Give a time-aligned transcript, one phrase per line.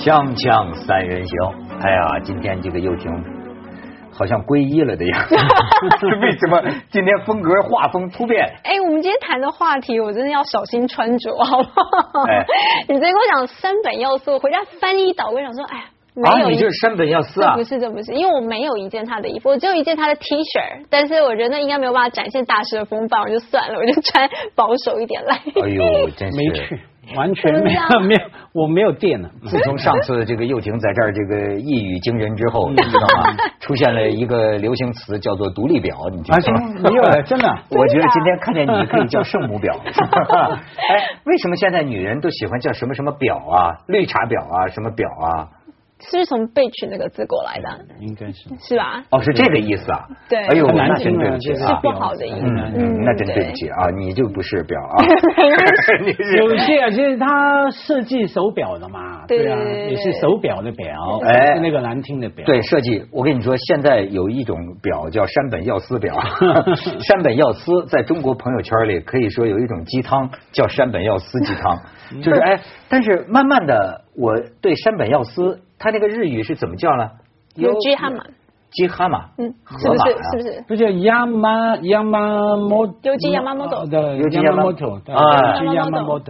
[0.00, 1.36] 锵锵三人行，
[1.78, 3.12] 哎呀，今天这个又挺
[4.18, 5.34] 好像皈依了的样子，
[6.22, 8.42] 为什么今天风格画风突变？
[8.64, 12.24] 哎，我们今天谈的话题，我真的要小心穿着，好不好？
[12.26, 12.46] 哎
[12.88, 15.84] 你直接跟我讲三本要素，我回家翻一倒，我跟你讲说，哎呀。
[16.12, 17.62] 没啊，有一你就是山本耀司啊不？
[17.62, 25.36] 是，这不是，因为我没有一件他的衣服，我只有一件他的 T 恤，但是我觉得应该没有办法展现大师的风范，我就算了，我就穿保守一点来。
[25.36, 26.80] 哎呦，真是没去，
[27.16, 28.20] 完全没有没有，
[28.52, 29.28] 我没有电了。
[29.44, 33.36] 自从上次这个幼婷在这儿这个一语惊人之后，你知道吗？
[33.60, 37.48] 出现了一个流行词叫做“独立表”，你听啊，说行，没有了，真的。
[37.70, 45.48] 我觉得今天看见你可以叫圣母表， 哎，为什么现在女人都喜欢叫什么什么表啊，绿茶婊啊，什么表啊？
[46.00, 47.68] 是从贝曲那个字过来的？
[48.00, 48.48] 应该是。
[48.60, 49.02] 是吧？
[49.10, 50.06] 哦，是这个意思啊？
[50.28, 51.78] 对哎呦，那真对不起啊。
[51.82, 54.96] 不好的意思嗯嗯，那真对不起啊，你就不是表啊，
[56.04, 60.86] 你是有些啊，就是他设计手表的嘛，啊，对对对也是手表的表，
[61.24, 62.44] 哎是那个难听的表。
[62.46, 66.18] 对设计，我跟你说，现在有一种表叫山本耀司表，
[67.00, 71.78] 山本耀司在中国朋友圈里可以说有一种鸡汤叫山本耀司鸡汤，
[72.22, 77.10] 就是哎，但是慢慢的，我对山本耀司他那个日语是怎么叫呢？
[77.56, 78.22] 有吉哈马。
[78.72, 80.12] 吉哈马，嗯，是不是？
[80.12, 80.64] 是不是？
[80.68, 83.84] 不叫 Yama Yamamoto 有机 Yamamoto
[84.16, 84.92] 有吉 Yamamoto，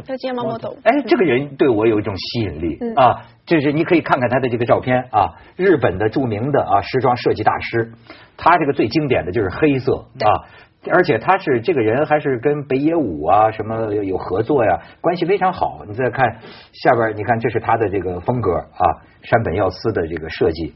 [0.08, 0.74] 有吉 Yamamoto。
[0.82, 7.92] 哎，这个人对我有一种吸引力、嗯啊，就是你可以看看他的这个照片啊，日本的著名的啊时装设计大师，
[8.38, 10.48] 他这个最经典的就是黑色啊。
[10.90, 15.84] 而且他是这个人，还是跟北野武啊什么有合作呀，关系非常好。
[15.86, 16.38] 你再看
[16.72, 20.74] 下边，你看这是他的这个风格啊，山本耀司的这个设计，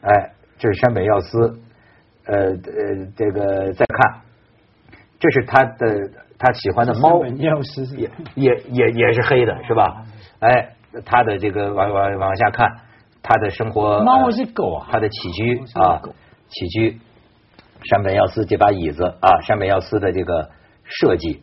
[0.00, 1.60] 哎，这是山本耀司，
[2.26, 2.56] 呃呃，
[3.16, 4.22] 这个再看，
[5.20, 10.02] 这是他的他喜欢的猫，本钥匙是也也也也是黑的，是吧？
[10.40, 10.70] 哎，
[11.04, 12.68] 他的这个往往往下看，
[13.22, 16.02] 他的生活猫呃是狗啊他的起居啊，
[16.48, 16.98] 起居，
[17.84, 20.50] 山本耀司这把椅子啊，山本耀司的这个
[20.84, 21.42] 设计，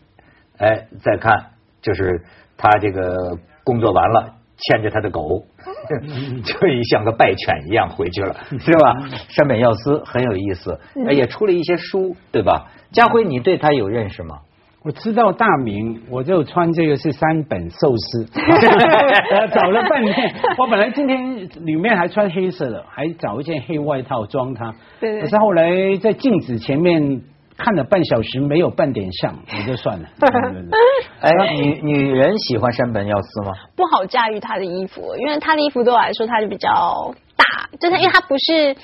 [0.58, 2.24] 哎，再看就是
[2.58, 5.46] 他这个工作完了，牵着他的狗，
[6.44, 8.96] 就像个败犬一样回去了， 是吧？
[9.30, 12.72] 山本耀司很有意思，哎也出了一些书，对吧？
[12.92, 14.40] 家辉，你对他有认识吗？
[14.84, 18.28] 我知道大名，我就穿这个是三本寿司，
[19.32, 20.34] 呃 找了半天。
[20.58, 24.74] 我本来今天里面还穿黑色的，还找一件黑外套装它。
[25.00, 27.22] 对对可是后来在镜子前面
[27.56, 30.08] 看了半小时，没有半点像，我就算了。
[31.22, 33.52] 哎，女女人喜欢山本耀司吗？
[33.76, 38.76] 不好驾驭他的衣服，因为他的衣服对我来说，她就比较大，就是因为她不是。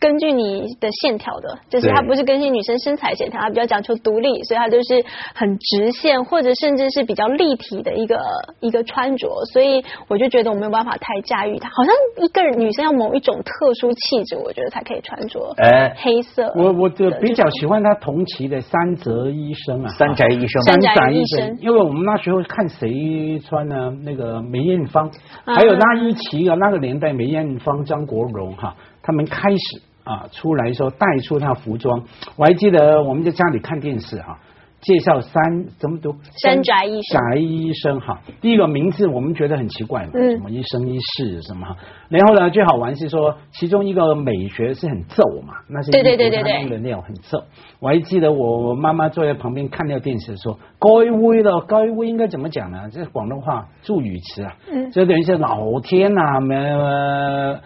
[0.00, 8.18] 根据你的线条的，就是它不是根据女生身材线条，它比较讲求独立，所以它就是很直线，或者甚至是比较立体的一个
[8.60, 11.94] 一个穿着，所以我就觉得我没有办法太驾驭它，好像
[12.24, 15.94] 一个女生要某一种特殊气质，我觉得才可以穿着哎。
[15.96, 16.52] 黑色。
[16.56, 20.62] 我我就比较喜欢他同期的三泽医生啊，三宅医生。
[20.62, 21.56] 三宅医生。
[21.60, 23.90] 因为我们那时候看谁穿呢？
[24.02, 25.10] 那个梅艳芳，
[25.44, 25.54] 啊。
[25.54, 32.02] 还有那一期啊，那个年代梅艳芳、张国荣哈，他们开始啊出来说带出他服装，
[32.36, 34.38] 我还记得我们在家里看电视哈。
[34.80, 36.14] 介绍三怎么读？
[36.42, 41.76] 山宅医生宅医生哈，第一个名字我们觉得很奇怪嘛，嗯什么一生一世什么哈，
[42.10, 47.44] 然后呢最好玩是说其中一个美学是很皱嘛，那是对对对对对它用的料很皱。
[47.80, 52.90] 我还记得我妈妈坐在旁边看那个电视说，该威了，该威应该怎么讲呢？
[52.92, 57.58] 这是广东话助语词啊，嗯这等于是老天呐、呃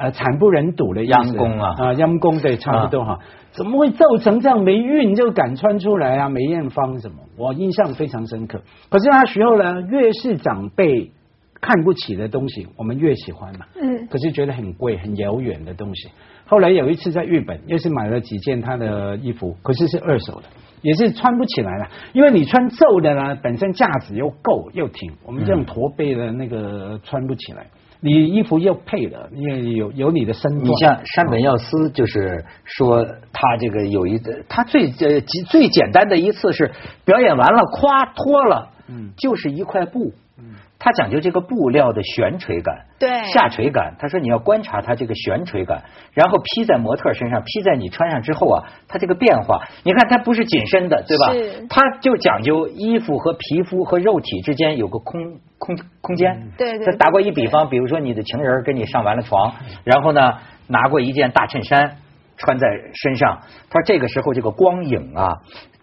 [0.00, 3.18] 呃惨不忍睹的央公啊啊央公对差不多哈。
[3.52, 6.28] 怎么会皱成这样霉运就敢穿出来啊？
[6.28, 7.16] 梅艳芳什么？
[7.36, 8.62] 我印象非常深刻。
[8.88, 11.10] 可是那时候呢，越是长辈
[11.60, 13.66] 看不起的东西，我们越喜欢嘛。
[13.80, 16.08] 嗯可是觉得很贵、很遥远的东西。
[16.46, 20.44] 后来有一次在日本，又是买了几件他的衣服，可是是二手的，
[20.82, 21.88] 也是穿不起来了。
[22.12, 27.66] 因为你穿皱的呢，本身架子又够又挺，我们这种驼背的那个穿不起来。
[28.00, 30.64] 你衣服要配的，你也有有你的身段。
[30.64, 36.72] 你像山本耀司，就是说他这个有一个，他最呃最简单的一次是
[37.04, 39.10] 表演完了，夸脱了，嗯。
[39.18, 40.12] 就是一块布，
[40.82, 43.94] 他讲究这个布料的悬垂感，对下垂感。
[43.98, 45.84] 他说你要观察它这个悬垂感，
[46.14, 51.66] 然后披在模特身上，披在你穿上之后啊，它这个变化，你看它不是紧身的，对吧是？
[51.68, 56.50] 它就讲究衣服和皮肤和肉体之间有个空空空间。
[56.56, 59.52] 对对这打过一比方，比如说你的情人跟你上完了床，
[59.84, 61.98] 然后呢拿过一件大衬衫
[62.38, 63.38] 穿在身上，
[63.68, 65.28] 他说这个时候这个光影啊。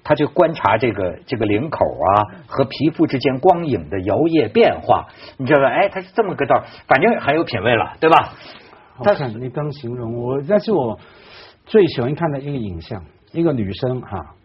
[0.08, 5.68] 他就观察这个这个领口啊和皮肤之间光影的摇曳变化，你知道吧？
[5.68, 8.32] 哎，他是这么个道，反正很有品位了，对吧？
[9.04, 10.98] 他看你刚形容我，那是我
[11.66, 14.36] 最喜欢看的一个影像，一个女生哈，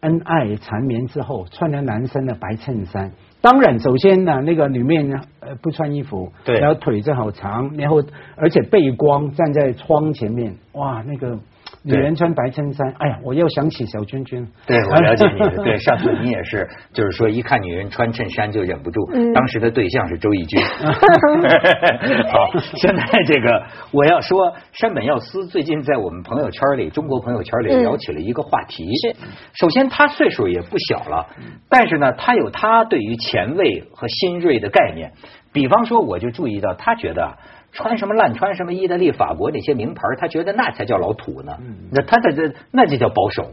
[0.00, 3.12] 恩爱缠绵之后，穿着男生的白衬衫。
[3.42, 8.02] 当然，首先呢，那个里面呢，呃，不穿衣服，对然后腿正好长，然后
[8.36, 11.38] 而且背光站在窗前面，哇，那个
[11.84, 15.50] 女人穿白衬衫，哎呀，我又想起小娟娟，对，我了解你的。
[15.64, 19.00] 对，上次你也是，就是说一看女人穿衬衫就忍不住。
[19.12, 20.62] 嗯当时的对象是周轶君。
[22.30, 28.88] 好，现在这个我要说，山本耀司最近在我们朋友圈里，中国朋友圈里嗯聊起了一个话题。
[29.02, 29.16] 是，
[29.54, 31.26] 首先他岁数也不小了，
[31.68, 35.12] 但是呢，他有他对于前卫和新锐的概念。
[35.52, 37.36] 比方说，我就注意到，他觉得啊
[37.72, 41.56] 穿什么烂穿什么意大利、法国那些名牌，他觉得那才叫老土呢。
[41.90, 43.50] 那他的这那就叫保守。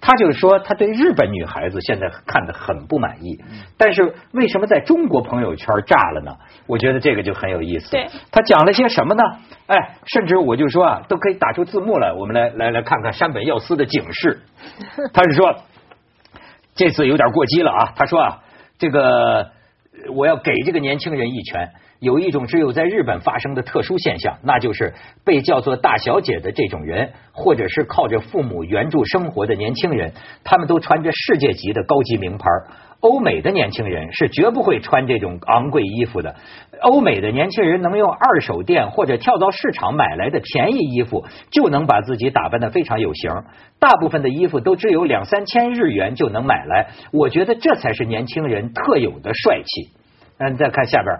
[0.00, 3.38] 他就是说，他对日本女孩子现在看得很不满意。
[3.78, 6.36] 但是为什么在中国朋友圈炸了呢？
[6.66, 7.96] 我觉得这个就很有意思。
[8.30, 9.22] 他讲了些什么呢？
[9.68, 14.40] 哎，甚至我就说啊，都可以打出字幕来，我们来来来看看山本耀司的警示。
[15.14, 15.54] 他是说，
[16.74, 17.92] 这次有点过激了啊。
[17.96, 18.42] 他说啊，
[18.78, 19.50] 这个
[20.14, 21.68] 我要给这个年轻人一拳。
[22.00, 24.92] 有一种只有在日本发生的特殊现象，那就是
[25.24, 30.12] 被叫做大小姐的这种人，或者是靠着父母援助生活的年轻人，
[30.42, 32.44] 他们都穿着世界级的高级名牌。
[33.02, 36.36] 欧美的年轻人是绝不会穿这种昂贵衣服的。
[36.82, 43.30] 欧美的年轻人能用二手店或者跳蚤市场买来的便宜衣服，就能把自己打扮的非常有型。
[43.80, 49.90] 大部分的衣服都只有两三千日元就能买来，我觉得这才是年轻人特有的帅气。
[50.38, 51.16] 嗯，再看下边。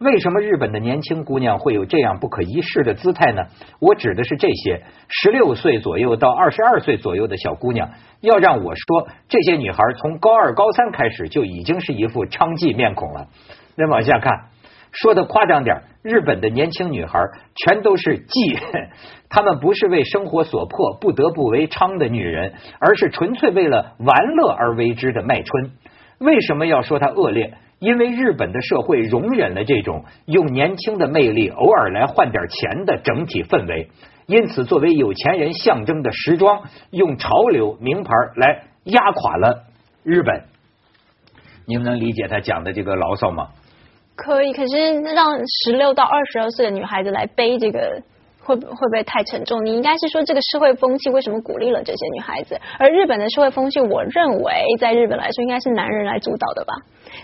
[0.00, 3.42] 为什么日本的年轻姑娘会有这样不可一世的姿态呢？
[3.80, 7.90] 我指的是这些十六岁左右到二十二岁左右的小姑娘。
[8.22, 13.26] 要让我说，这些女孩从高二、高三开始就已经是一副娼妓面孔了。
[13.76, 14.46] 再往下看，
[14.90, 17.20] 说的夸张点，日本的年轻女孩
[17.54, 18.58] 全都是妓，
[19.28, 25.72] 她们不是为生活所迫不得不为娼的女人，而是纯粹为了玩乐而为之的卖春。
[26.20, 27.52] 为什么要说它恶劣？
[27.80, 33.88] 因为日本的社会容忍了这种用年轻的魅力偶尔来换点钱的整体氛围，
[34.26, 39.64] 因此作为有钱人象征的时装，用潮流名牌来压垮了
[40.04, 40.44] 日本。
[41.66, 43.48] 你们能理解他讲的这个牢骚吗？
[44.14, 48.02] 可以，可是让十六到二十二岁的女孩子来背这个。
[48.42, 49.64] 会会不会太沉重？
[49.64, 52.58] 你应该是说这个社会风气为什么鼓励了这些女孩子？
[52.78, 56.74] 而日本的社会风气，我认为在日本来说应该是男人来主导的吧，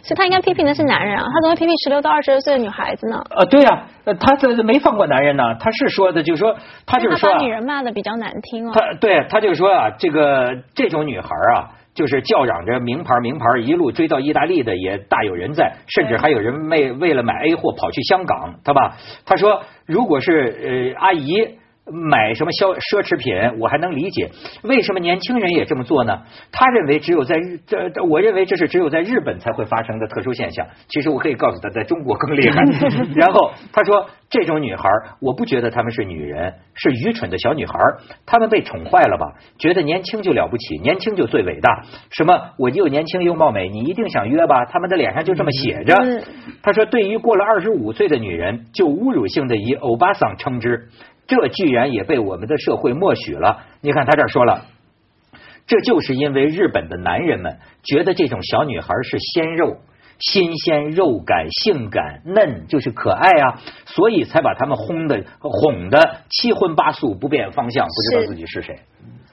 [0.02, 3.22] 所以他应该批评的是男人啊，他怎么会批评十六到二十二岁的女孩子呢？
[3.30, 8.72] 呃，对呀、呃，他这没放过男人呢，他是说的，就是说他就是说啊他把女人骂的比较难听哦。
[8.74, 18.94] 他对他就说啊，这个这种女孩啊，就是叫嚷着名牌名牌，一路追到意大利的也大有人在，甚至还有人为为了买 A 货跑去香港，对吧？
[19.24, 21.58] 他说，如果是呃阿姨。
[21.92, 24.30] 买什么消奢侈品，我还能理解，
[24.62, 26.22] 为什么年轻人也这么做呢？
[26.50, 30.66] 他认为只有在日，这这我认为这是只有在日本才会发生的特殊现象。
[30.88, 32.60] 其实我可以告诉他，在中国更厉害。
[33.14, 34.88] 然后他说，这种女孩，
[35.20, 37.78] 我不觉得她们是女人，是愚蠢的小女孩，
[38.26, 39.34] 她们被宠坏了吧？
[39.58, 41.84] 觉得年轻就了不起，年轻就最伟大。
[42.10, 44.64] 什么我又年轻又貌美，你一定想约吧？
[44.64, 45.94] 他们的脸上就这么写着。
[45.94, 46.22] 嗯
[46.64, 50.88] 他说，对于过了二十五岁的女人，就侮辱性的以欧巴桑称之。
[51.26, 53.64] 这居然也被我们的社会默许了。
[53.80, 54.66] 你看他这儿说了，
[55.66, 59.78] 这就是因为日本的男人们觉得这种小女孩是鲜肉。
[60.18, 68.80] 新鲜、肉感、性感、嫩，就是可爱啊，所以才把他们轰的、哄的七荤八素、不辨方向，不知道自己是谁。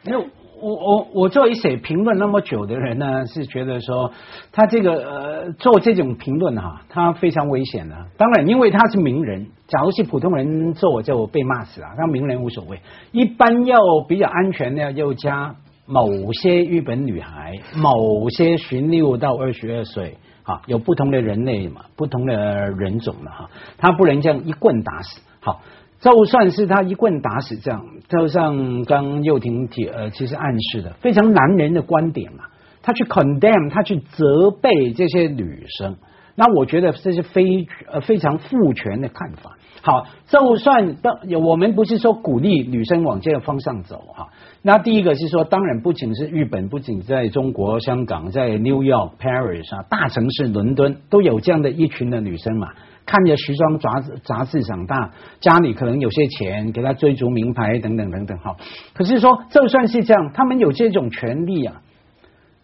[0.03, 0.27] 因为
[0.63, 4.13] 我我我作为写评论那么久的人呢，是觉得说
[4.53, 11.87] 他这个呃做这种评论哈、他非常危险的、当然，因为他是名人，假如是普通人做，就被骂死了。
[11.97, 12.79] 他名人无所谓，
[13.11, 13.77] 一般要
[14.07, 15.53] 比较安全的，要加
[15.85, 20.15] 某些日本女孩，某些十六到二十二岁。
[20.43, 25.21] 啊，有不同的人类嘛，不同的人种嘛，哈，他不能这样一棍打死。
[25.39, 25.61] 好，
[26.03, 32.43] 就算是他一棍打死这样，就像刚又婷提呃，其实暗示的非常男人的观点嘛，
[32.81, 35.95] 他去 condemn，他去责备这些女生，
[36.35, 39.55] 那我觉得这是非呃非常父权的看法。
[39.81, 44.27] 好，就算当我们不是说鼓励女生往这个方向走哈。
[44.61, 52.69] 那第一个是说，当然不仅是日本，不仅在中国、香港，在 New York、Paris 啊，大城市伦敦都有这样的一群的女生嘛，
[53.05, 58.55] 看着时装杂志杂志长大，家里可能有些钱，给他追逐名牌等等等等哈。
[58.93, 61.81] 可是说，就算是这样，他们有这种权利啊，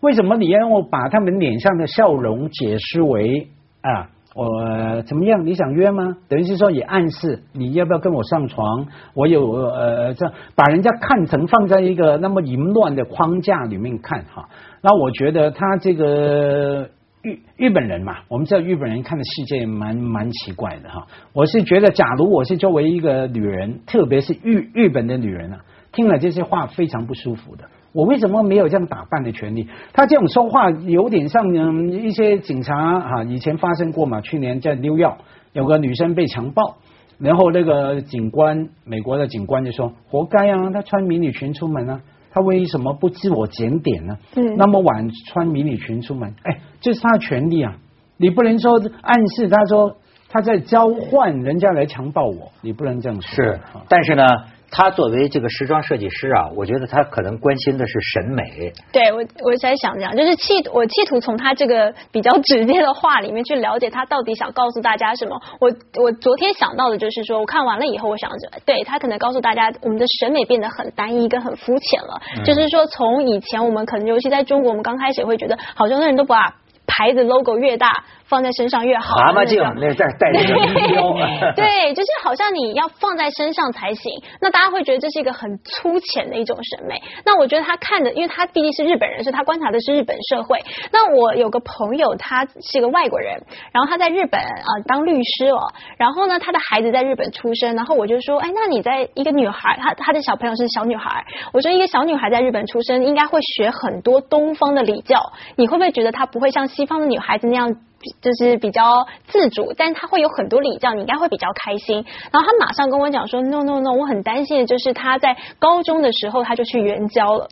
[0.01, 3.49] 为什么你要我把他们脸上的笑容解释为
[3.81, 4.09] 啊？
[4.35, 5.45] 我怎么样？
[5.45, 6.15] 你想约吗？
[6.29, 8.85] 等于是说也暗示你要不要跟我上床？
[9.15, 14.47] 我有呃这把人家看成放在一个那么淫乱的框架里面看哈。
[14.81, 21.07] 那我觉得他这个日日本人嘛，我们知道日本人看的世界蛮蛮奇怪的哈。
[21.33, 25.59] 我是觉得，假如我是作为一个女人，特别是日日本的女人啊，
[25.91, 27.65] 听了这些话非常不舒服的。
[27.91, 29.67] 我为什么没有这样打扮的权利？
[29.91, 34.21] 他这种说话有点像嗯一些警察哈，以前发生过嘛？
[34.21, 35.11] 去年在纽约
[35.51, 36.77] 有个女生被强暴，
[37.17, 44.17] 然后那个警官，美国的警官就说：“活该啊，她穿迷你裙出门啊，她为什么不自我检点呢？
[44.35, 47.77] 嗯那么晚穿迷你裙出门，哎，这是他的权利啊！
[48.17, 53.29] 你不能说暗示他说他在交换人家来强暴我，你不能这样说。
[53.29, 53.41] 是
[53.73, 54.23] 啊，但是呢，
[54.71, 58.71] 他作为这个时装设计师啊，我觉得他可能关心的是审美。
[58.91, 65.41] 对我，我在想这样，就是企我企图从他这个比较直接的话里面去了解他到底想告诉大家什么。
[65.59, 65.71] 我
[66.01, 72.21] 我昨天想到的就是说，我看完了以后，我想着，对他可能告诉大家，我们的审美变得很单一跟很肤浅了。
[72.45, 77.87] 就是说，从以前我们可能尤其在中国，我们刚开始会觉得，好多人都把牌子 logo 越大
[78.29, 79.15] 放在身上越好。
[79.15, 80.39] 蛤蟆镜那种那这儿带着
[80.93, 81.13] 标，
[81.57, 84.11] 对，就是好像你要放在身上才行。
[84.39, 87.01] 那大家会觉得这是一个很粗浅的一种审美。
[87.25, 90.59] 那我觉得他看的，因为他毕竟是日本人，所以他观察的是日本社会。
[90.91, 93.41] 那我有个朋友，他是一个外国人，
[93.73, 94.45] 然后他在日本啊、
[94.77, 95.59] 呃当律师哦。
[95.97, 105.19] 然后呢，他的孩子在日本出生，然后我就说，哎，那你在一个女孩，他他的小朋友是小女孩，我说一个小女孩在日本出生，应该会学很多东方的礼教，
[105.55, 107.75] 你会不会觉得她不会像西方的女孩子那样？
[108.21, 112.05] 就是比较自主，但他会有很多礼教，你应该会比较开心。
[112.31, 117.49] 然后他马上跟我讲说，no no no，我很担心的就是他在高中的时候他就去援交了，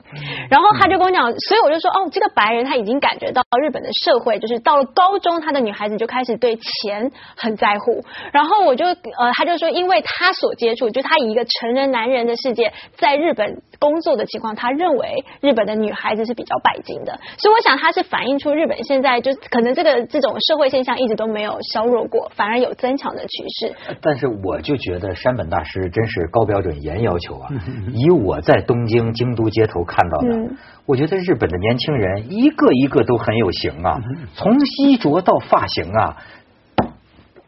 [0.50, 8.04] 然后他就跟我讲，所以我就说，哦，这个白人他已经感觉到日本的社会，就是到了高中，他的女孩子就开始对钱很在乎。
[8.32, 23.98] 然后我就呃，他就说，因为他所接触，就他以一个成人男人的世界在日本工作的情况，他认为日本的女孩子是比较拜金的，所以我想他是反映出日本现在就可能这个这种社会现象一直都没有削弱过，反而有增强的趋势。
[24.02, 27.50] 但是我就觉得山本大师真是高标准严要求啊！
[27.94, 34.00] 以我在东京、京都街头看到的，嗯我觉得日本的年轻人一个一个都很有型啊，
[34.36, 34.54] 从
[34.86, 36.18] 衣着到发型啊，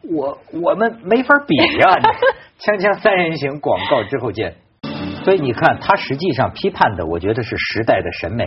[0.02, 1.96] 我我们没法比呀、
[2.60, 4.56] 锵锵三人行广告之后见。
[5.24, 8.46] 所以你看，他实际上批判的，我觉得是时代的审美。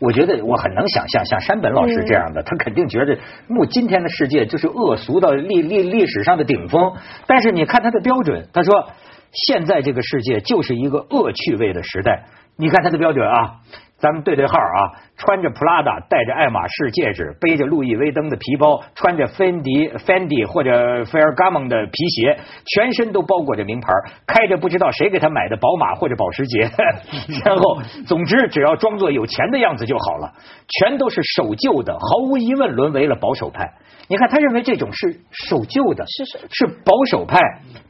[0.00, 6.92] 我觉得我很能想象，像山本老师这样的，他肯定觉得目今天的世界就是恶俗到历历历史上的顶峰。
[7.26, 8.90] 但是你看他的标准，他说
[9.32, 12.24] 现在这个世界就是一个恶趣味的时代。
[12.56, 13.60] 你看他的标准啊，
[13.98, 23.92] 咱们对对号啊，穿着 Prada，戴着爱马仕戒指，背着路易威登的皮包，穿着芬迪 Fendi 或者 Ferragamo 的皮鞋，全身都包裹着名牌，
[24.26, 26.68] 开着不知道谁给他买的宝马或者保时捷，
[27.46, 30.32] 然后总之只要装作有钱的样子就好了，
[30.66, 33.70] 全都是守旧的，毫无疑问沦为了保守派。
[34.08, 37.38] 你看，他认为这种是守旧的，是是是保守派，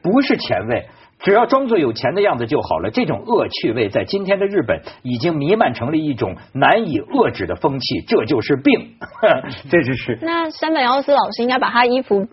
[0.03, 0.87] 不是前卫。
[1.21, 2.91] 只要装作有钱的样子就好了。
[2.91, 8.95] 这种恶趣味在今天的日本已经弥漫成了一种难以遏制的风气，这就是病。
[9.71, 12.27] 这就是那山本耀司老师应该把他衣服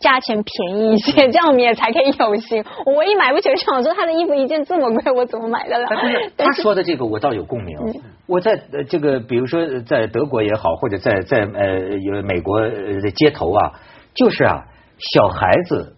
[0.00, 2.64] 价钱便宜一些，这样我们也才可以有心。
[2.84, 6.32] 我唯一买不起，我想说他的衣服一件这么贵，我怎么买得了哎，不是？
[6.36, 7.76] 他说的这个我倒有共鸣。
[8.26, 13.72] 我在呃这个，比如说在德国也好，或者在在呃有美国呃的街头啊，
[14.14, 14.64] 就是啊，
[14.98, 15.95] 小孩子。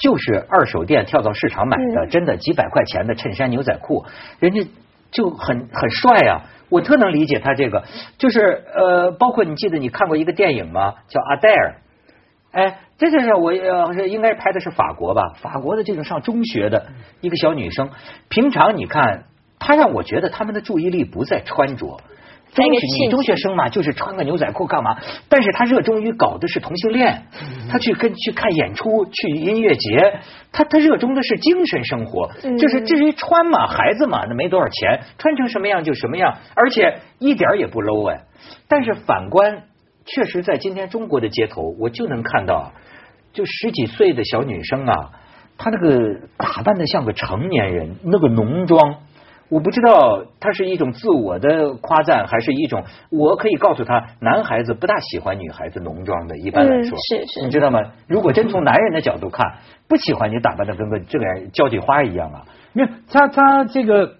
[0.00, 4.04] 就是二手店跳蚤市场买的，嗯真的几百块钱的衬衫牛仔裤，
[4.38, 4.66] 人家
[5.10, 6.42] 就很很帅啊！
[6.70, 7.84] 我特能理解他这个，
[8.16, 10.94] 就是呃，包括你记得你看过一个电影吗？
[11.08, 11.74] 叫《阿黛尔》。
[12.52, 15.34] 哎，这就是我呃是应该拍的是法国吧？
[15.40, 16.86] 法国的这种上中学的
[17.20, 17.90] 一个小女生，
[18.28, 19.24] 平常你看
[19.58, 22.00] 她让我觉得他们的注意力不在穿着。
[22.52, 24.96] 中学女在一个气质中学生嘛，就是穿个牛仔裤干嘛？
[25.28, 27.22] 但是他热衷于搞的是同性恋，
[27.70, 30.20] 他去跟去看演出，去音乐节，
[30.52, 32.30] 他他热衷的是精神生活。
[32.42, 38.22] 嗯就是至于穿嘛，孩子嘛，那没多少钱，穿成什么样就什么样，而且一点也不 low 哎。
[38.68, 39.62] 但是反观，
[40.04, 42.72] 确实在今天中国的街头，我就能看到啊，
[43.32, 45.10] 就十几岁的小女生啊，
[45.56, 49.02] 她那个打扮的像个成年人，那个浓妆。
[49.50, 56.38] 我不知道他是一种自我的夸赞，还是一种我可以告诉他，男孩子不大喜欢女孩子浓妆的。
[56.38, 57.80] 一般来说，嗯是是你知道吗？
[58.06, 59.56] 如果真从男人的角度看，
[59.88, 62.44] 不喜欢你打扮的跟个这个交际花一样啊。
[62.72, 64.14] 没有他他这个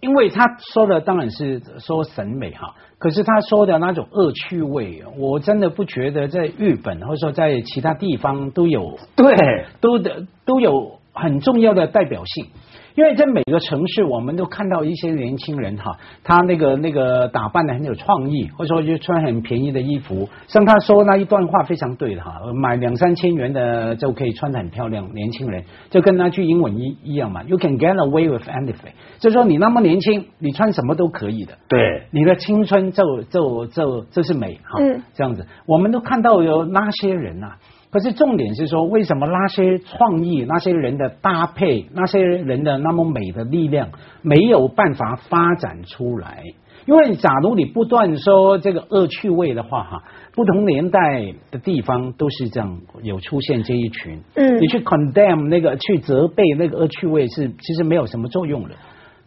[0.00, 12.46] 因为他说的当然是说审美哈，可是他说的那种恶趣味，我真的不觉得在日本或者说在其他地方都有对，都的都有很重要的代表性。
[12.94, 20.28] 因为在每个城市，我们都看到一些年轻人哈，他那个那个打扮的很有创意，或者说就穿很便宜的衣服。
[20.46, 25.12] 像他说那一段话非常对的哈，买两三千元的就可以穿得很漂亮。
[25.12, 31.54] 年轻人就跟那句英文一一样嘛，You can get away with anything，就是说你那么年轻，你穿什么都可以的。
[31.68, 37.56] 对，你的青春就就就这是美哈，嗯这样子，我们都看到有那些人啊。
[37.94, 46.42] 可是重点是说，为什么那些创意、那些人的搭配、那些人的那么美的力量没有办法发展出来？
[46.86, 50.02] 因为假如你不断说这个恶趣味的话，哈，
[50.34, 54.20] 不同年代的地方都是这样有出现这一群。
[54.34, 58.74] 嗯你去 condemn 那个去责备那个恶趣味是其实没有什么作用的。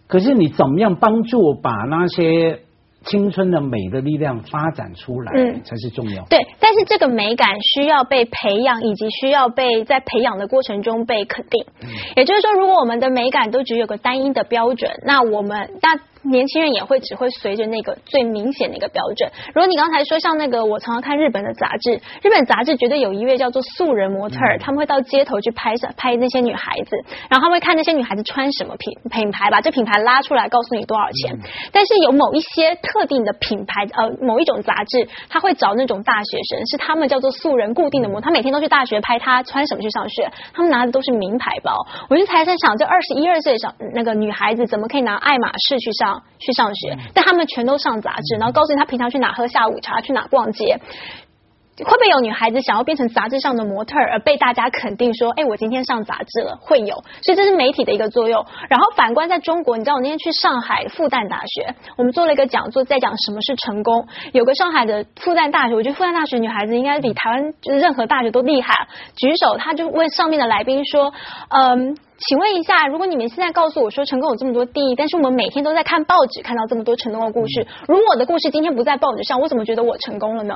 [0.08, 2.60] 可是你怎么样帮助把那些
[3.06, 6.26] 青春的美的力量发展出来，嗯才是重要。
[6.26, 11.66] 对，但是这个美感需要被培养，以及需要被在培养的过程中被肯定。
[12.16, 15.98] 也就是说，如果我们的美感都只有个单一的标准，那我们那
[16.30, 19.30] 年轻人也会只会随着那个最明显的一个标准。
[19.54, 26.98] 如果你刚才说像那个，我常常看日本的杂志，日本杂志绝对有一位叫做素人模特儿，他们会到街头去拍摄拍那些女孩子，
[27.30, 31.38] 然后他们会看那些女孩子穿什么品品牌，把这品牌拉出来告诉你多少钱。
[31.72, 41.74] 但是有某一些特定的品牌，呃，某一种杂志，他会找那种大学生，是他们叫做素人固定的模，他每天都去大学拍他穿什么去上学，他们拿的都是名牌包。
[42.10, 46.98] 我就才在想，这二十一二岁的小那个女孩子怎么可以拿爱马仕去上去上学？
[47.14, 50.80] 但他们全都上杂志，然后告诉你他平常去哪喝下午茶，去哪逛街。
[51.86, 56.58] 会不会有女孩子想要变成杂志上的模特儿，而被大家肯定说，哎，我今天上杂志了？
[56.60, 58.46] 会有，所以这是媒体的一个作用。
[58.70, 64.08] 然后反观在中国，你知道我那天去上海复旦大学，我们做了一个讲座，在讲什么是成功。
[64.34, 68.74] 有个上海的复旦大学，我觉得复旦大学女孩子应该比台湾就是任何大学都厉害。
[69.16, 71.14] 举手，他就问上面的来宾说，
[71.50, 71.98] 嗯。
[72.20, 80.56] 请问一下，如果你们现在告诉我说成功有这么多定义，但是我们每天都在看报纸看到这么多成功的故事，如果我的故事今天不在报纸上，我怎么觉得我成功了呢？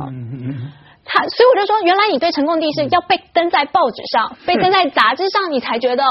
[1.13, 6.05] 他，所以我就说，原来你对成功定义是要被登在报纸上，被登在杂志上，你才觉得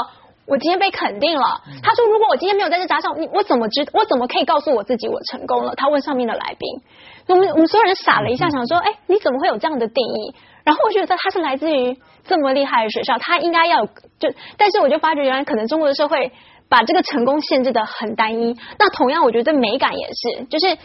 [0.45, 1.61] 我今天被肯定了。
[1.81, 5.73] 他说，如果我今天没有在这杂志上，你我怎么知，我怎么可以告诉我自己我成功了？
[5.75, 6.81] 他问上面的来宾，
[7.27, 10.35] 我们我们所有人傻了一下，想说，哎，你怎么会有这样的定义？
[10.63, 13.85] 然后我觉得他是来自于这么厉害的学校，他应该要有
[14.19, 16.31] 就，但是我就发觉原来可能中国的社会
[16.69, 18.55] 把这个成功限制的很单一。
[18.77, 20.77] 那同样，我觉得美感也是，就是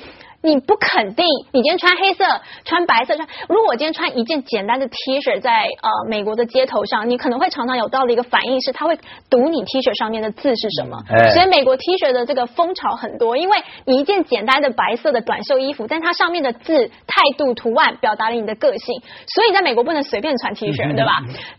[0.43, 2.25] 你不肯定，你今天穿黑色、
[2.65, 8.97] 穿白色、穿，如果我今天穿一件简单的 T 恤在呃美国的街头上，你可能会常常有到的一个反应是，他会
[9.29, 10.99] 读你 T 恤上面的字是什么。
[11.09, 21.13] 哎所以美国 T 恤的这个风潮很多，因为你一件简单的白色的短袖衣服，但它上面的字、态度、图案表达了你的个性，所以在美国不能随便穿 T 恤，对吧？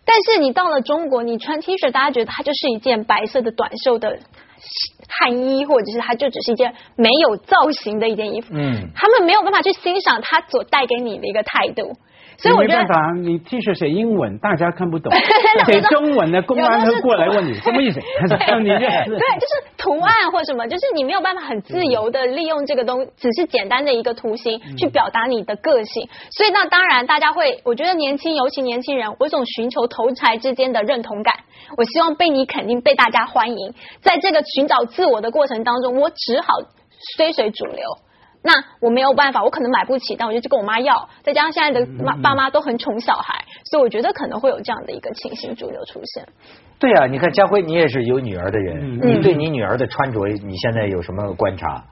[0.05, 4.19] 但是你到了中国，你穿 T 恤，大家觉得它就是一件白色的短袖的
[5.07, 8.53] 汗衣，或者是它就只是一件没有造型的一件衣服。
[8.53, 11.93] 嗯他们没有办法去欣赏它所带给你的一个态度，
[12.37, 12.87] 所以我觉得你没办。
[12.87, 15.11] 法，你 T 恤写英文，大家看不懂
[15.65, 17.99] 写中文的，公安会过来问你什么意思？
[18.29, 26.07] 对，就是图案或什么，就是你没有办法很自由的利用这个东，只是简单的一个图形去表达你的个性。
[26.31, 31.33] 所以那当然，大家会，我觉得年轻，尤其年轻人，我总寻求同才之间的认同感。
[31.75, 33.73] 我希望被你肯定，被大家欢迎。
[34.01, 36.47] 在这个寻找自我的过程当中，我只好
[37.17, 37.83] 追随主流。
[38.47, 41.09] 那我没有办法，我可能买不起，但我就去跟我妈要。
[41.21, 46.25] 再加上现在的妈爸妈都很宠小孩，所以我觉得可能会有这样的一个情形主流出现。
[46.79, 51.83] 对啊，你看佳辉，你也是有女儿的人，嗯你对你女儿的穿着，你现在有什么观察？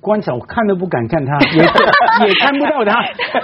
[0.00, 1.62] 观察我看都不敢看他，也
[2.26, 3.00] 也看不到他。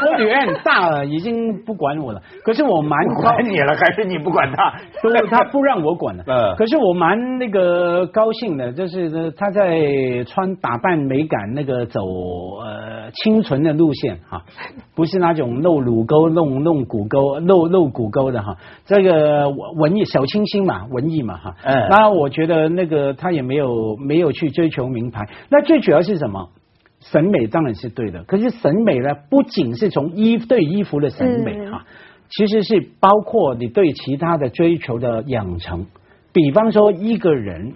[0.07, 2.21] 我女儿很大了，已经不管我了。
[2.45, 4.75] 可是我蛮不管你了，还是你不管她？
[5.03, 6.25] 都他不让我管了。
[6.29, 12.01] 嗯可是我蛮那个高兴的，就是他在穿打扮美感那个走
[12.65, 14.43] 呃清纯的路线哈，
[14.95, 18.57] 不是那种露乳沟、弄弄骨沟、露露骨沟的哈。
[18.85, 21.55] 这个文艺小清新嘛，文艺嘛哈。
[21.65, 26.32] 嗯那我觉得那个他也没有没有去追求名牌，那最主要是什么？
[27.01, 31.73] 审美当然是对的，可是审美呢，不仅是从衣对衣服的审美嗯。
[31.73, 31.85] 哈、
[32.31, 35.87] 其实是包括你对其他的追求的养成。
[36.33, 37.75] 比方说，一个人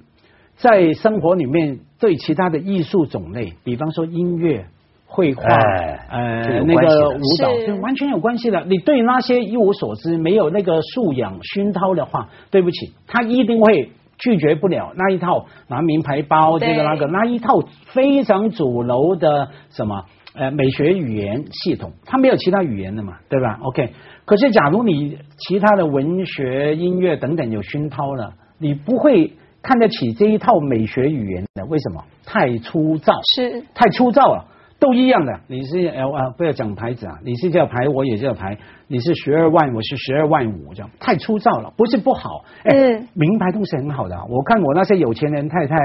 [0.56, 4.66] 在生活里面对其他的艺术种类，比方说音乐、
[5.06, 7.66] 绘画、哎呃那个舞蹈，是。
[7.66, 8.64] 就完全有关系的。
[8.64, 17.60] 你对那些一无所知、没有那个素养熏陶的话，对不起，他一定会拒绝不了那一套拿名牌包这个那个那一套
[17.92, 23.92] 非常主流的什么呃美学语言系统，它没有其他语言的嘛，对吧？OK，
[24.24, 32.04] 可是假如你其他的文学、音乐等等有熏陶了，你不会看得起这一套美学语言的，为什么？
[32.24, 34.44] 太粗糙，是太粗糙了。
[34.78, 38.58] 都一样的，你是 L 啊，不要讲牌子啊，你是叫牌，我也叫牌，
[38.88, 45.76] 你是十二万，我是十二万五，这样太粗糙了，不是不好，哎，名牌东西很好的，我看我那些有钱人太太、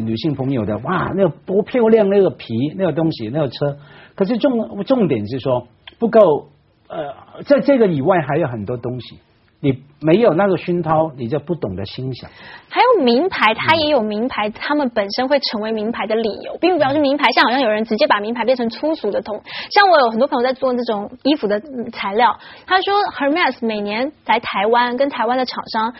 [0.00, 3.78] 女性朋友的，哇，那个多漂亮，那个皮，那个东西，那个车，
[4.14, 5.66] 可是重重点是说
[5.98, 6.48] 不够，
[6.88, 9.16] 呃，在这个以外还有很多东西。
[9.60, 12.30] 你没有那个熏陶，你就不懂得欣赏。
[12.68, 17.30] 还有名牌，它也有名牌，他们本身会成为名牌的理由，并不表示名牌。
[17.32, 19.42] 像好像有人直接把名牌变成粗俗的同。
[19.70, 21.60] 像我有很多朋友在做那种衣服的
[21.92, 25.92] 材料，他说 Hermes 每年来台湾跟台湾的厂商，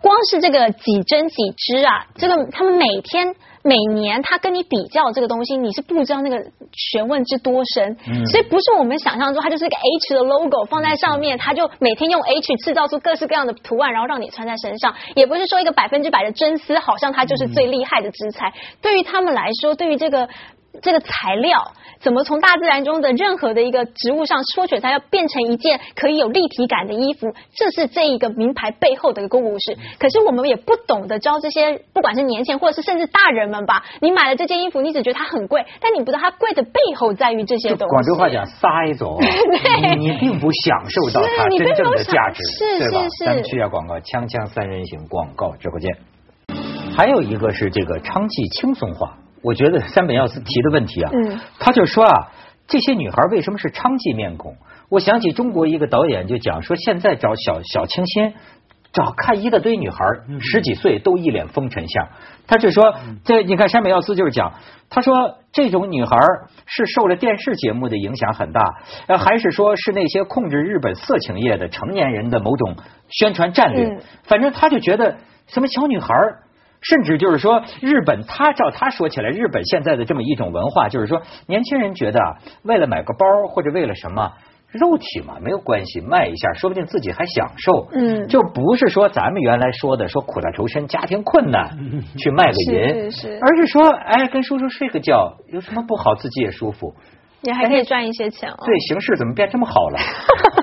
[0.00, 3.34] 光是这个几针几支啊，这个他们每天。
[3.62, 6.36] 每年他跟你比较这个东西，你是不知道那个
[6.72, 7.96] 学问之多深，
[8.26, 18.52] 所以不是我们想象中，它就是一个 H 的 logo 放在上面，他就每天用 H 制造出各式各样的图案，然后让你穿在身上，也不是说一个百分之百的真丝，好像它就是最厉害的织材。
[18.80, 20.28] 对于他们来说，对于这个。
[20.82, 27.32] 这个材料怎么从大自然中的任何的一个植物上抽取它，要变成一件可以有立体感的衣服？
[27.54, 29.78] 这是这一个名牌背后的一个故事。
[30.00, 33.84] 可是我们也不懂得教这些，不管是年轻或者是甚至大人们吧。
[34.00, 37.84] 你买了这件衣服，你只觉得它很贵，但你不知道它贵的背后在于这些东西。
[37.86, 38.68] 广州话讲“塞
[38.98, 42.42] 走”，你你并不享受到它真正的价值，
[42.80, 43.06] 对吧？
[43.24, 45.96] 咱们去下广告，锵锵三人行广告直播间。
[46.96, 49.18] 还有一个是这个娼妓轻松化。
[49.42, 51.10] 我觉得山本耀司提的问题啊，
[51.58, 52.30] 他就说啊，
[52.68, 54.56] 这些女孩为什么是娼妓面孔？
[54.88, 58.34] 我想起中国一个导演就讲说，现在找小小清新，
[58.92, 59.98] 找看一大堆女孩，
[60.40, 62.08] 十几岁都一脸风尘相。
[62.46, 64.52] 他就说，这你看山本耀司就是讲，
[64.90, 66.16] 他说这种女孩
[66.66, 68.60] 是受了电视节目的影响很大，
[69.08, 72.76] 呃，还是说是那些控制日本色情业的成年人的某种
[73.08, 73.88] 宣传战略？
[74.24, 75.16] 反正他就觉得
[75.48, 76.14] 什么小女孩。
[76.82, 84.32] 甚至就是说，日本他照他说起来，日本现在的这么一种文化，就是说，年轻人觉得啊，为了买个包或者为了什么，
[84.72, 87.88] 肉体嘛没有关系，卖一下，说不定自己还享受。
[87.92, 91.70] 嗯，就不是说咱们原来说的说苦大仇深， 家庭困难
[92.18, 96.94] 去卖个淫，而是说，哎，跟叔叔睡个觉有什么不好，自己也舒服。
[97.44, 98.56] 你还可以赚一些钱哦。
[98.64, 99.98] 对，形势怎么变这么好了？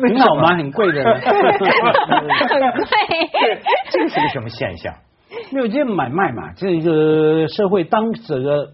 [0.00, 0.56] 很好吗？
[0.56, 1.04] 很贵的。
[1.04, 1.68] 很贵。
[3.90, 4.94] 这是个什么现象？
[5.50, 6.52] 没有这买卖嘛？
[6.56, 8.70] 这个社会当整个，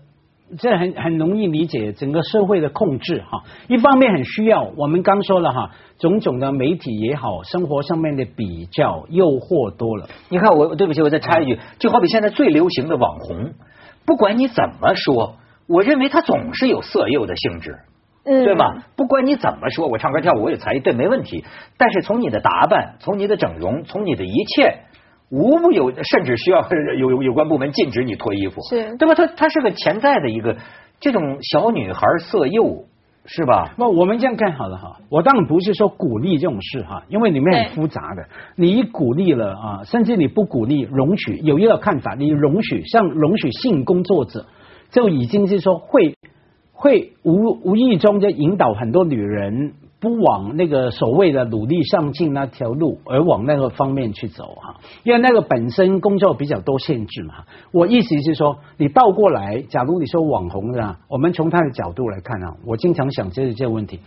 [0.57, 3.43] 这很很容易理解整个社会的控制哈。
[3.67, 10.09] 一方面很需要，我们刚说了哈，种种的媒体也好，生活上面的比较诱惑多了。
[10.29, 13.53] 你看我，对不起，我再插一句，就好比现在最流行的网红，
[14.07, 15.35] 不管你怎么说。
[15.69, 17.77] 我认为他总是有色诱的性质，
[18.25, 18.87] 对吧？
[18.97, 21.45] 不管你怎么说，我唱歌跳舞我有才艺，对，没问题。
[21.77, 24.79] 但是从你的打扮，从你的整容，从你的一切，
[25.31, 26.67] 无不有，甚至需要
[26.99, 29.15] 有有关部门禁止你脱衣服，是，对吧？
[29.15, 30.57] 它它是个潜在的一个
[31.01, 32.85] 这种小女孩色诱，
[33.27, 33.75] 是吧？
[33.77, 38.27] 那我们这样看好了哈，我当然不是说鼓励这种事哈，因为里面很复杂的。
[38.57, 44.47] 你一鼓励了啊，甚至你不鼓励，容许有一个看法，你容许像容许性工作者。
[44.91, 46.17] 就已经是说会
[46.73, 57.45] 会无无意中就引导很多女人不往那个所谓的努力上进那条路，而往那个方面去走哈，因为那个本身工作比较多限制嘛。
[57.73, 63.99] 我意思是说，你倒过来，假如你说网红啊，我们从他的角度来看啊，我经常想这这个问题。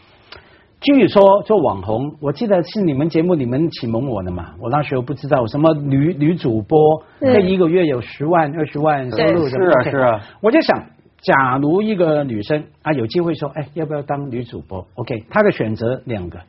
[0.82, 10.86] 据说做网红，我记得是你们节目你们启蒙我的嘛，我那时候不知道什么女女主播，那一个月有十万二十万收入的，是啊是啊，我就想，
[11.22, 16.39] 假如一个女生啊有机会说，哎，要不要当女主播？OK，她的选择两个，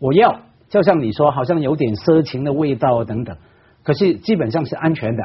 [0.00, 3.36] 我要，就像你说，好像有点色情的味道等等，
[3.82, 5.22] 可是基本上是安全的，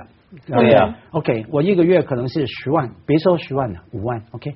[0.48, 0.98] 对呀。
[1.12, 4.22] OK，我一个月可能是十万，别说十万了，五万。
[4.32, 4.54] OK，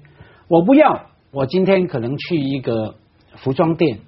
[0.49, 2.95] 我不要，我今天可能去一个。
[3.35, 3.99] 服装店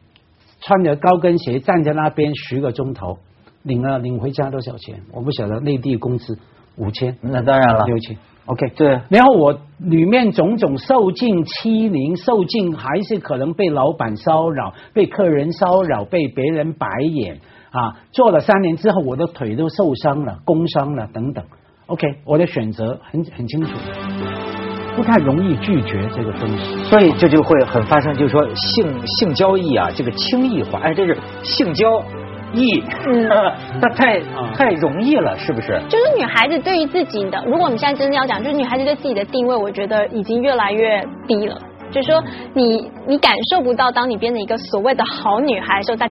[0.61, 3.17] 穿着高跟鞋站在那边十个钟头，
[3.63, 5.01] 领了领回家多少钱？
[5.11, 6.37] 我不晓得，内地工资
[6.77, 8.17] 五千，那当然了，六千。
[8.45, 9.01] OK，对。
[9.09, 17.39] 然后我里面种种受尽欺凌，受尽还是可能被老板骚扰，被客人骚扰，被别人白眼
[17.71, 18.01] 啊！
[18.11, 21.43] 做了三年之后，我的腿都受伤了，工伤了等等。
[21.87, 23.71] OK，我的选择很很清楚。
[24.95, 32.01] 不太容易拒绝这个东西，所以这就会很发生，就是说性性交易啊，这个轻易化，哎，这是性交
[32.53, 33.27] 易，嗯
[33.81, 35.81] 那太啊太容易了，是不是？
[35.89, 41.57] 就是女孩子对于自己的，如果我们现在真的要讲，就是女孩子对自己的定位，我觉得已经越来越低了。
[41.91, 42.21] 就是说
[42.53, 46.07] 你，你感受不到，当你变成一个所谓的好女孩的时候，大